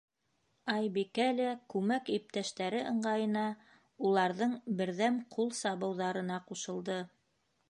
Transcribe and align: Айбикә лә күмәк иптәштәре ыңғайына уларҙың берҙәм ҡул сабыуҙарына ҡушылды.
Айбикә 0.75 1.27
лә 1.39 1.49
күмәк 1.73 2.09
иптәштәре 2.15 2.81
ыңғайына 2.93 3.45
уларҙың 4.09 4.59
берҙәм 4.81 5.23
ҡул 5.37 5.57
сабыуҙарына 5.63 6.43
ҡушылды. 6.51 7.03